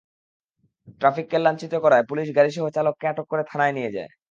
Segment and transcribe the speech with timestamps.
[1.01, 4.11] ট্রাফিককে লাঞ্ছিত করায় পুলিশ গাড়িসহ চালককে আটক করে থানায় নিয়ে যায়।